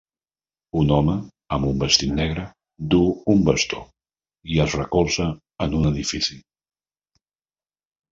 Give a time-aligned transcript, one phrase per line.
[0.83, 1.15] Un home
[1.57, 2.45] amb un vestit negre
[2.93, 3.81] duu un bastó
[4.55, 5.27] i es recolza
[5.67, 6.39] en un edifici